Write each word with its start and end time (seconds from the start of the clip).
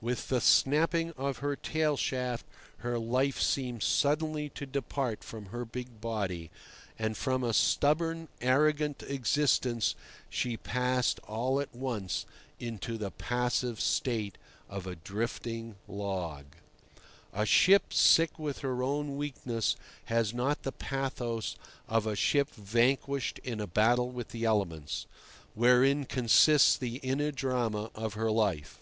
With 0.00 0.28
the 0.28 0.40
snapping 0.40 1.10
of 1.12 1.38
her 1.38 1.54
tail 1.54 1.96
shaft 1.96 2.44
her 2.78 2.98
life 2.98 3.40
seemed 3.40 3.82
suddenly 3.84 4.48
to 4.50 4.66
depart 4.66 5.22
from 5.22 5.46
her 5.46 5.64
big 5.64 6.00
body, 6.00 6.50
and 6.98 7.16
from 7.16 7.42
a 7.44 7.52
stubborn, 7.52 8.28
arrogant 8.40 9.02
existence 9.04 9.94
she 10.28 10.56
passed 10.56 11.20
all 11.20 11.60
at 11.60 11.72
once 11.74 12.26
into 12.60 12.96
the 12.96 13.10
passive 13.12 13.80
state 13.80 14.38
of 14.68 14.86
a 14.86 14.96
drifting 14.96 15.76
log. 15.88 16.46
A 17.32 17.46
ship 17.46 17.92
sick 17.92 18.38
with 18.40 18.58
her 18.60 18.82
own 18.82 19.16
weakness 19.16 19.76
has 20.06 20.34
not 20.34 20.62
the 20.62 20.72
pathos 20.72 21.56
of 21.88 22.06
a 22.06 22.16
ship 22.16 22.50
vanquished 22.50 23.38
in 23.40 23.60
a 23.60 23.66
battle 23.68 24.10
with 24.10 24.28
the 24.28 24.44
elements, 24.44 25.06
wherein 25.54 26.06
consists 26.06 26.76
the 26.76 26.96
inner 26.98 27.30
drama 27.30 27.90
of 27.94 28.14
her 28.14 28.30
life. 28.32 28.78